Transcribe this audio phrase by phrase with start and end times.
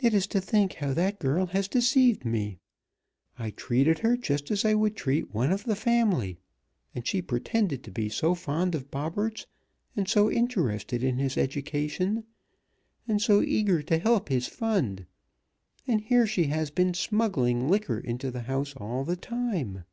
[0.00, 2.56] It is to think how that girl has deceived me.
[3.38, 6.38] I treated her just as I would treat one of the family,
[6.94, 9.44] and she pretended to be so fond of Bobberts,
[9.94, 12.24] and so interested in his education,
[13.06, 15.04] and so eager to help his fund,
[15.86, 19.84] and here she has been smuggling liquor into the house all the time."